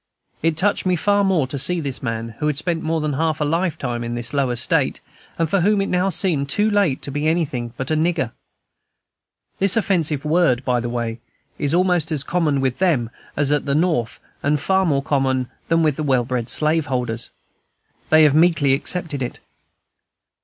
[0.41, 3.39] It touched me far more to see this man, who had spent more than half
[3.39, 4.99] a lifetime in this low estate,
[5.37, 8.31] and for whom it now seemed too late to be anything but a "nigger."
[9.59, 11.19] This offensive word, by the way,
[11.59, 15.83] is almost as common with them as at the North, and far more common than
[15.83, 17.29] with well bred slaveholders.
[18.09, 19.37] They have meekly accepted it.